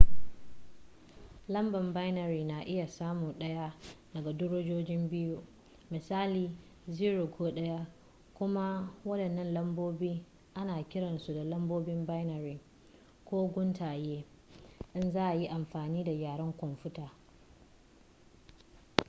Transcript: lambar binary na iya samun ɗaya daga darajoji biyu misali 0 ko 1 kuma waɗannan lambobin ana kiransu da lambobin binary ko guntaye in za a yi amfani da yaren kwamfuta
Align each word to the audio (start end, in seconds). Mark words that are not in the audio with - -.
lambar 1.53 1.83
binary 1.95 2.43
na 2.43 2.59
iya 2.67 2.87
samun 2.87 3.35
ɗaya 3.39 3.71
daga 4.13 4.33
darajoji 4.33 4.97
biyu 4.97 5.41
misali 5.91 6.49
0 6.89 7.27
ko 7.37 7.43
1 7.49 7.85
kuma 8.33 8.89
waɗannan 9.05 9.53
lambobin 9.53 10.23
ana 10.53 10.83
kiransu 10.83 11.33
da 11.33 11.43
lambobin 11.43 12.05
binary 12.05 12.59
ko 13.25 13.47
guntaye 13.53 14.25
in 14.93 15.11
za 15.11 15.27
a 15.27 15.33
yi 15.35 15.47
amfani 15.47 16.03
da 16.03 16.11
yaren 16.11 16.53
kwamfuta 16.53 17.11